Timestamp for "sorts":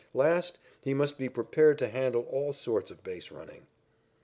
2.53-2.89